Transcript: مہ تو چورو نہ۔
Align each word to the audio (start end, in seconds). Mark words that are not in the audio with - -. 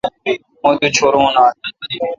مہ 0.61 0.71
تو 0.79 0.87
چورو 0.95 1.21
نہ۔ 1.35 1.45